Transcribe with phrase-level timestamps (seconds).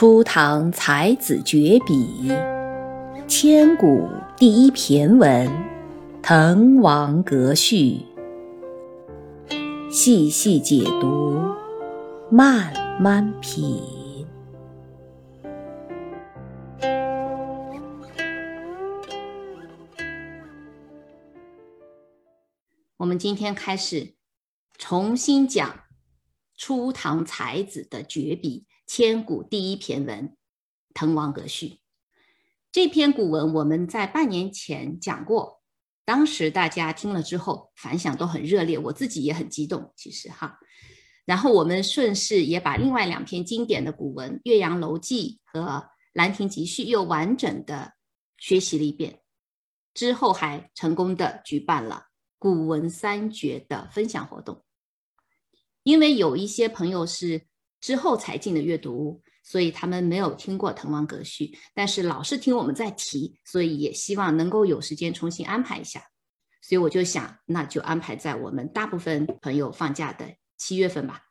[0.00, 2.32] 初唐才子绝笔，
[3.28, 5.46] 千古第一骈文
[6.22, 8.00] 《滕王阁序》，
[9.92, 11.38] 细细解读，
[12.30, 14.26] 慢慢品。
[22.96, 24.14] 我们今天开始
[24.78, 25.80] 重新讲
[26.56, 28.64] 初唐才子的绝笔。
[28.92, 30.28] 千古第一骈文
[30.94, 31.66] 《滕王阁序》
[32.72, 35.62] 这篇古文，我们在半年前讲过，
[36.04, 39.92] 当时大家听了之后反响都很热烈，我自己也很激动。
[39.94, 40.58] 其实哈，
[41.24, 45.60] 然后我们顺势也把另外两篇经典的古文《岳阳楼记》和
[46.12, 47.92] 《兰亭集序》又完整的
[48.38, 49.20] 学习了一遍，
[49.94, 52.06] 之后还成功的举办了
[52.40, 54.64] 古文三绝的分享活动，
[55.84, 57.46] 因为有一些朋友是。
[57.80, 66.02] 之后才进的阅读屋，所以他们没有听过《滕王阁序》，但是老是听我们在提，所以也希望能够有时间重新安排一下。
[66.62, 70.26] 所以我就想，那就安排在我们大部分朋友放假的
[70.58, 71.22] 七月份吧。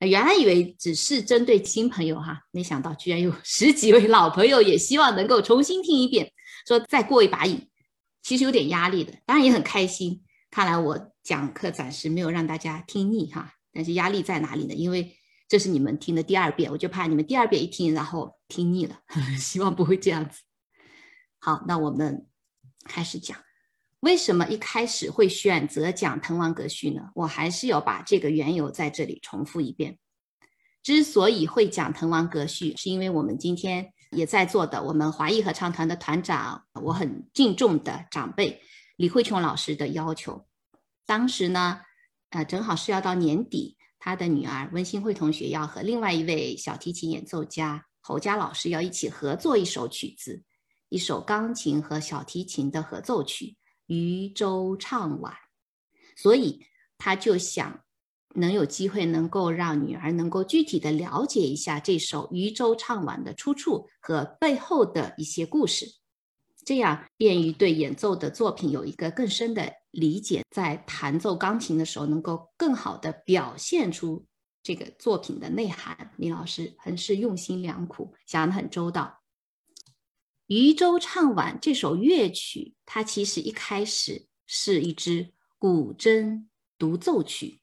[0.00, 6.32] 原来以为只是针对新朋友哈，没想到居然有十几位老朋友也希望能够重新听一遍，
[6.66, 7.68] 说再过一把瘾。
[8.22, 10.22] 其实有点压力的，当然也很开心。
[10.50, 14.74] 看来我讲课暂时没有让大家听腻哈，但是压力在哪里呢？
[14.74, 15.17] 因为
[15.48, 19.00] 这是你们听的第二遍，我就怕你们第二遍一听，然后听腻了，
[19.40, 20.42] 希望不会这样子。
[21.38, 22.26] 好，那我们
[22.84, 23.38] 开始讲，
[24.00, 27.08] 为什么一开始会选择讲《滕王阁序》呢？
[27.14, 29.98] 我还是要把这个缘由在这里重复一遍。
[30.82, 38.60] 之所以会讲《滕王阁序》，是因为我们今天也在座的我们华裔合唱团的团长，我很敬重的长辈
[38.96, 40.46] 李慧琼老师的要求。
[41.06, 41.80] 当时呢，
[42.28, 43.77] 呃，正好是要到年底。
[44.08, 50.42] 他的女儿温馨慧同学要和另外一位小提琴演奏家侯佳老师要一起合作一首曲子，
[50.88, 53.44] 一首钢琴和小提琴的合奏曲
[53.84, 55.34] 《渔舟唱晚》，
[56.16, 56.64] 所以
[56.96, 57.80] 他就想
[58.34, 65.84] 能有机会能够让女儿能够具体的了解一下这首《渔舟唱晚》的出处和背后的一些故事，
[66.64, 69.70] 这样便于对演奏的作品有一个更深的。
[69.90, 74.26] 理解在弹奏钢琴的时候，能够更好的表现出
[74.62, 76.12] 这个作品的内涵。
[76.18, 79.04] 李老师很是用心良苦，想的很周到。
[80.46, 86.46] 《渔舟唱晚》这首乐曲，它其实一开始是一支古筝
[86.78, 87.46] 独奏曲。《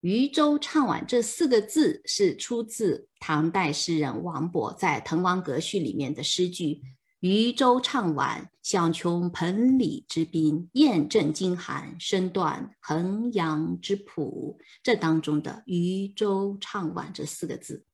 [0.00, 6.82] 渔舟唱晚》这四个字是出自唐代诗人王勃在《滕王阁序》里面的诗句。
[7.22, 14.58] 渔舟唱晚，响穷彭蠡之滨，雁阵惊寒，声断衡阳之浦。
[14.82, 17.86] 这当中的“渔舟唱晚”这四个字，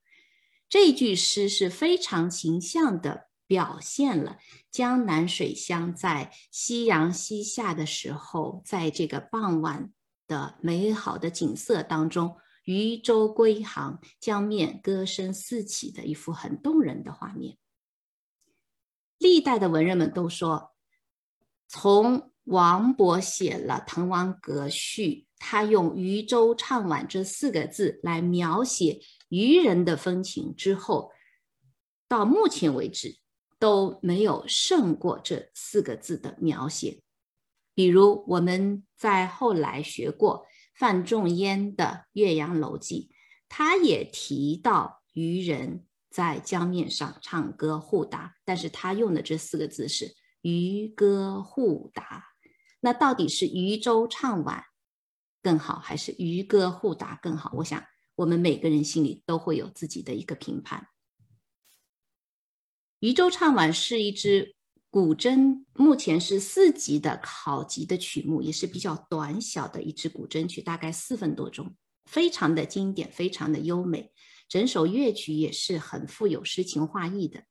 [0.67, 4.39] 这句诗是非常形象的表现了
[4.71, 9.93] 江南水乡在夕阳西下的时候，在这个傍晚
[10.27, 12.35] 的美好的景色当中，
[12.65, 17.59] 渔舟归航，江面歌声四起的一幅很动人的画面。
[19.19, 20.73] 历代的文人们都说，
[21.67, 25.09] 从王勃写了《滕王阁序》，
[25.39, 31.11] 他用“渔舟唱晚”这四个字来描写渔人的风情之后，
[32.09, 33.19] 到目前为止
[33.59, 37.03] 都没有胜过这四个字的描写。
[37.75, 43.11] 比如我们在后来学过范仲淹的《岳阳楼记》，
[43.49, 45.85] 他也提到渔人。
[46.11, 52.25] 在江面上唱歌互答，但是他用的这四个字是“渔歌互答”。
[52.81, 54.65] 那到底是渔舟唱晚
[55.43, 57.53] 更好，还是渔歌互答更好？
[57.57, 60.89] 我想我们每个人心里都会有自己的一个评判。
[63.01, 64.57] 渔舟唱晚是一支
[64.91, 74.13] 古筝，目前是四级的考级的曲目，也是比较短小的一支古筝曲，大概四分多钟，非常的经典，非常的优美。
[74.49, 77.45] 整首乐曲也是很富有诗情画意的，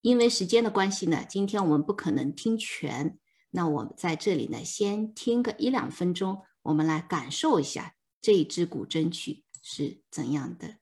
[0.00, 3.18] 因为时间的关系呢，今天我们不可能听全，
[3.50, 10.78] 那我们在这里呢，先听个一两分钟，我们来感受一下这一支古筝曲是怎样的。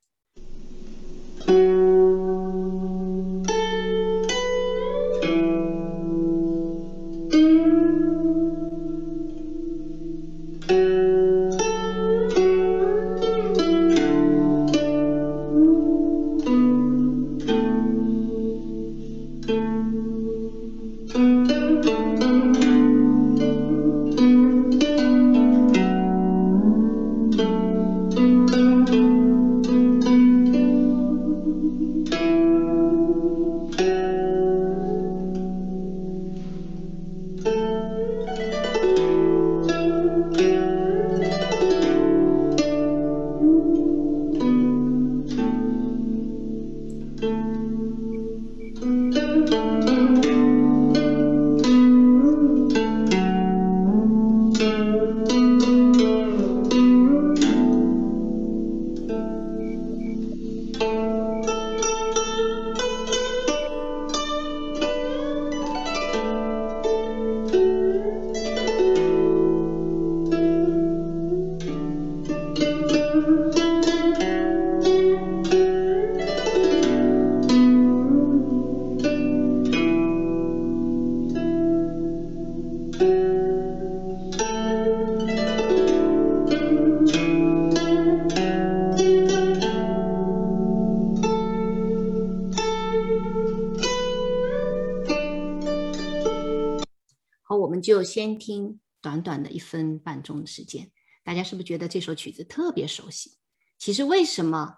[97.43, 100.91] 好，我们就先听短短的一分半钟的时间，
[101.23, 103.37] 大家是不是觉得这首曲子特别熟悉？
[103.77, 104.77] 其实为什么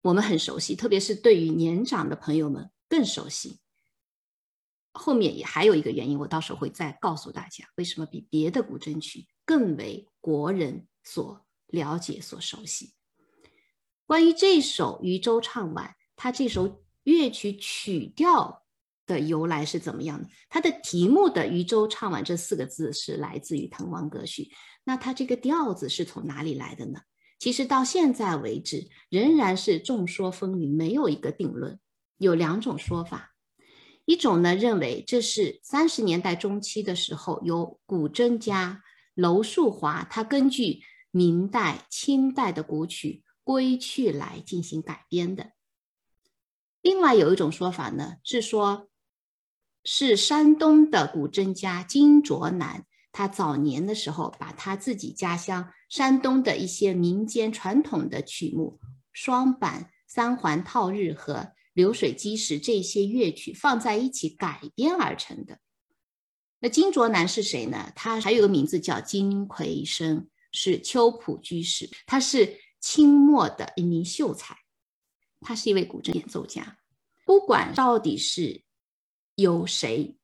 [0.00, 3.60] 我们很熟悉，特别是对于年长的朋友们更熟悉？
[4.92, 12.94] 后面也还有一个原因，我到时候会再告诉大家，为什么比别的古筝曲更为国人所了解、所熟悉。
[14.06, 18.64] 关于这首《渔舟唱晚》，它这首乐曲曲调
[19.08, 20.28] 的由来是怎么样的？
[20.48, 24.42] 它的题目的“渔舟唱晚”这四个字是来自于《滕王阁序》，
[24.84, 27.00] 那它这个调子是从哪里来的呢？
[27.40, 31.80] 其实到现在为止，仍然是众说纷纭，没有一个定论。
[32.18, 33.34] 有两种说法。
[34.04, 38.82] 一种呢认为这是三十年代中期的时候，由古筝家
[39.14, 45.52] 娄树华他根据明代、清代的古曲《归去》来进行改编的。
[46.80, 48.88] 另外有一种说法呢是说，
[49.90, 58.78] 是山东的古筝家金卓南，他早年的时候把他自己家乡山东的一些民间传统的曲目
[59.12, 61.52] 双板、三环套日和。
[61.72, 65.60] 流水基石这些乐曲放在一起改编而成的。
[66.58, 67.92] 那金卓南是谁呢？
[67.94, 71.88] 他还有个名字叫金奎生，是秋浦居士。
[72.04, 74.56] 他是清末的一名秀才，
[75.40, 76.78] 他是一位古筝演奏家。
[77.24, 78.62] 不管到底是
[79.38, 80.16] 由谁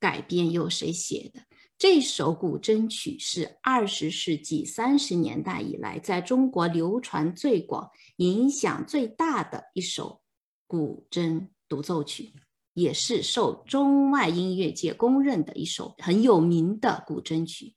[0.00, 1.42] 改编，由谁写的，
[1.76, 10.22] 这首古筝曲是二十世纪三十年代以来在中国流传最广、影响最大的一首。
[10.66, 12.32] 古筝独奏曲
[12.72, 17.74] 也是受中外音乐界公认的一首很有名的古筝曲。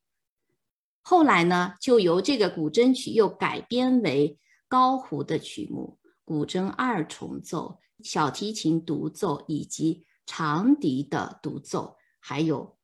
[1.01, 4.39] 后来呢，就由这个古筝曲又改编为
[4.69, 12.77] 高胡的曲目、古筝二重奏、小提琴独奏以及长笛的独奏，还有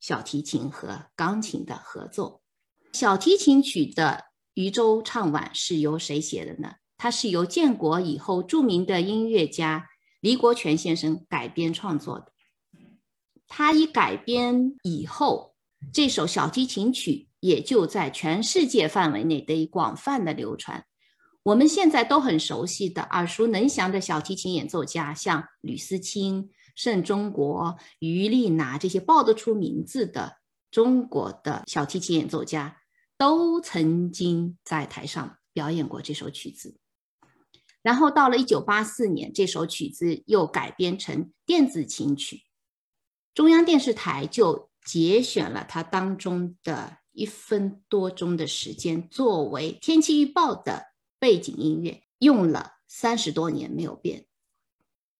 [0.00, 2.42] 小提琴和钢琴的合奏。
[2.92, 4.24] 小提琴曲的
[4.54, 6.74] 《渔舟唱晚》是由谁写的呢？
[6.98, 9.88] 它是由建国以后著名的音乐家
[10.20, 12.32] 黎国权先生改编创作的。
[13.48, 15.54] 他一改编以后，
[15.92, 20.86] 这首小提琴曲也就在全世界范围内得以广泛的流传。
[21.42, 30.38] 我们现在都很熟悉的、耳熟能详的小提琴演奏家，像吕思清、盛中国、于丽娜这些报得出名字的
[30.70, 32.80] 中国的小提琴演奏家，
[33.18, 36.76] 都曾经在台上表演过这首曲子。
[37.82, 42.42] 然后到了一九八四年，这首曲子又改编成电子琴曲，
[43.34, 54.26] 中央电视台就节选了它当中的一分多钟的时间作为天气预报的背景音乐，用了三十多年没有变。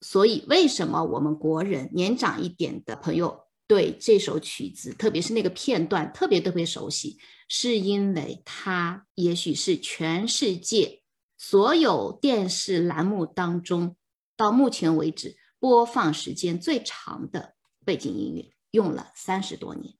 [0.02, 7.18] 所以，为什么我们国人年长一点的朋友对这首曲子，特别是那个片段特别特别熟悉，
[7.48, 11.02] 是因为它也许是全世界。
[11.38, 13.96] 所有电视栏目当中，
[14.36, 17.54] 到目前为止播放时间最长的
[17.84, 19.94] 背景音乐，用了三十多年，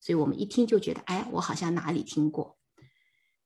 [0.00, 2.58] 所以我们一听就觉得，哎，我好像哪里听过。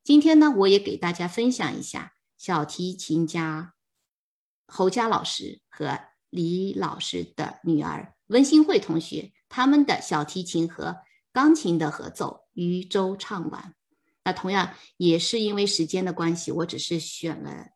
[0.05, 3.75] 今天呢，我也给大家分享一下小提琴家
[4.67, 5.99] 侯佳老师和
[6.31, 10.97] 李老师的女儿温馨慧同学他们的小提琴和
[11.33, 13.63] 钢琴的合奏《渔舟唱晚》。
[14.25, 17.69] 那同样也是因为时间的关系，我只是选了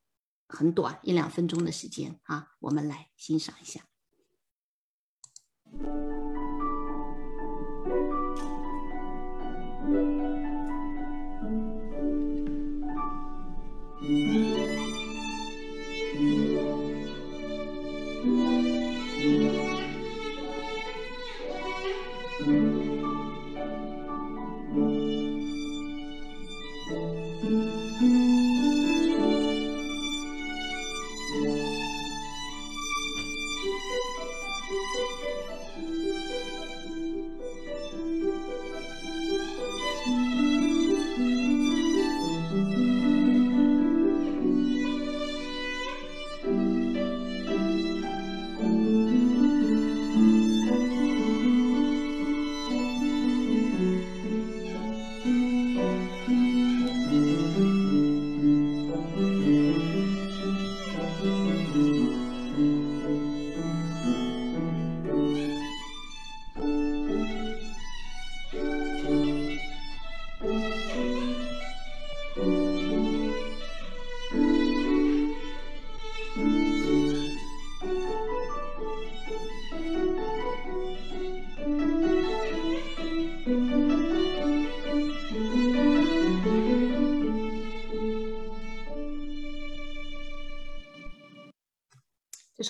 [0.48, 3.80] 很短一两分钟的时间啊，我们来欣赏一下。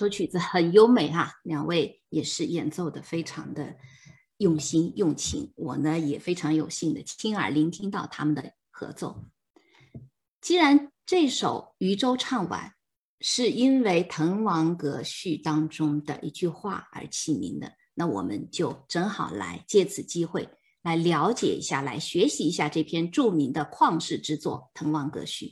[0.01, 3.77] 这首曲子很优美哈，两位也是演奏的非常的
[4.37, 9.23] 用心用情，我呢也非常有幸的亲耳聆听到他们的合奏。
[10.41, 12.73] 既然这首渔舟唱晚
[13.19, 20.49] 是因为《滕王阁序》当中的一句话而起名的，那我们就正好来借此机会
[20.81, 25.45] 来了解一下，来学习一下这篇著名的旷世之作《滕王阁序》。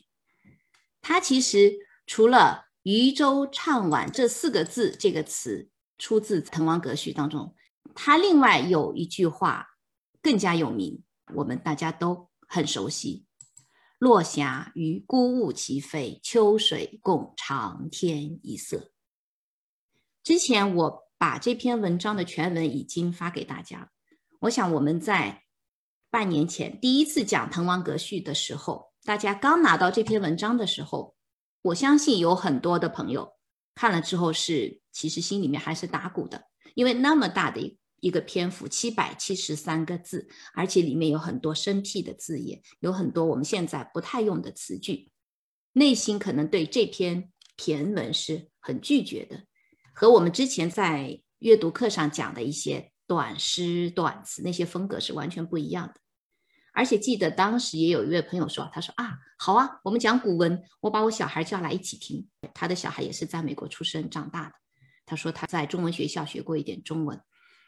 [1.01, 1.71] 它其实
[2.07, 7.55] 除了“渔舟唱晚”这四个字这个词出自《滕王阁序》当中，
[7.93, 9.67] 它另外有一句话
[10.21, 11.03] 更加有名，
[11.35, 13.25] 我们大家都很熟悉。
[13.97, 18.93] 落霞与孤鹜齐飞，秋水共长天一色。
[20.23, 23.91] 之前我把这篇文章的全文已经发给大家。
[24.39, 25.43] 我想我们在
[26.09, 31.17] 半年前第一次讲《滕王阁序》的时候，大家刚拿到这篇文章的时候，
[31.61, 33.33] 我相信有很多的朋友
[33.75, 37.77] 看了之后是其实心里面还是打鼓的，因为那么大的一。
[38.01, 45.11] 一个篇幅七百七十三个字，而且里面有很多生僻的字眼，有很多我们现在不太用的词句，
[45.73, 49.43] 内心可能对这篇骈文是很拒绝的，
[49.93, 55.95] 和我们之前在阅读课上讲的一些短诗短词那些风格是完全不一样的。
[56.79, 62.25] 而且记得当时也有一位朋友说，他说啊，好啊，我们讲古文，我把我小孩叫来一起听。
[62.53, 64.53] 他的小孩也是在美国出生长大的，
[65.05, 67.19] 他说他在中文学校学过一点中文。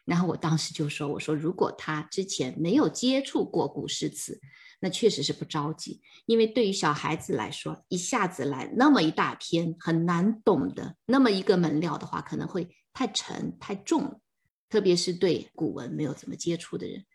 [0.05, 4.39] 然后我当时就说：“我说如果他之前没有接触过古诗词，
[4.79, 14.21] 那确实是不着急，因为对于小孩子来说，一下子来那么一大篇很难懂的那么一个门料的话，可能会太沉太重，
[14.69, 17.05] 特别是对古文没有怎么接触的人，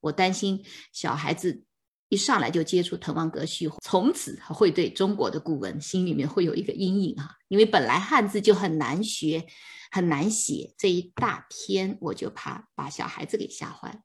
[0.00, 1.64] 我担心小孩子
[2.08, 9.46] 一上来就接触《滕王阁序》，从此会对中国的古文心里面会有一个阴影啊，因为本来汉字就很难学。”
[9.92, 14.04] 很难写这一大篇，我就怕把小孩子给吓坏。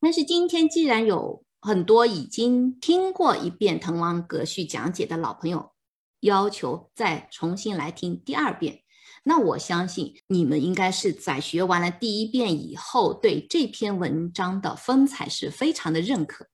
[0.00, 5.74] 但是今天既然有很多已经听过一遍《滕王阁序》讲解的老朋友，
[6.20, 8.83] 要求再重新来听第二遍，
[9.24, 16.46] 那我相信你们应该是在学完了第一遍以后，对这篇文章的风采是非常的认可。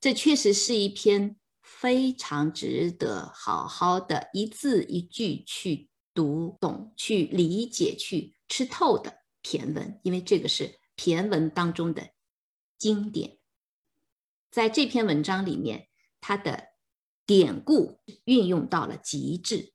[0.00, 5.88] 这确实是一篇非常值得好好的一字一句去。
[6.16, 12.08] 读懂、去理解、去吃透的骈文，因为这个是骈文当中的
[12.78, 13.36] 经典。
[14.50, 15.88] 在这篇文章里面，
[16.22, 16.68] 它的
[17.26, 19.74] 典故运用到了极致。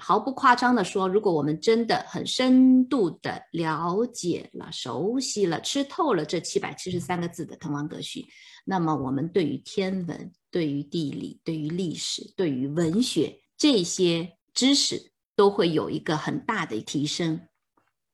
[0.00, 8.20] 毫不夸张的说，如果我们真的很深度的了解了、熟悉了、吃透了这七百七十三个字的《滕王阁序》，
[8.64, 17.40] 那么我们对于天文、对于地理、对于历史、对于文学这些知识，都会有一个很大的提升，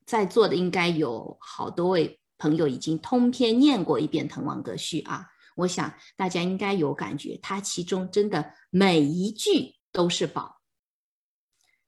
[0.07, 10.54] 在座的应该有好多位朋友已经通篇念过一遍《滕王阁序》啊，我想大家应该有感觉，它其中真的每一句都是宝。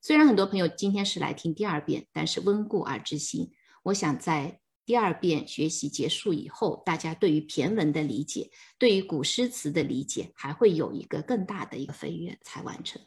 [0.01, 3.51] 虽然很多朋友今天是来听第二遍，但是温故而知新，
[3.83, 13.01] 我想在第二遍学习结束以后，大家对于骈文的理解，对于古诗词的理解，还会有一个更大的一个飞跃才完成。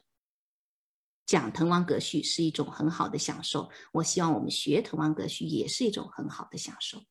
[1.24, 7.02] 讲《滕王阁序》是一种很好的享受，我希望我们学《滕王阁序》也是一种很好的享受。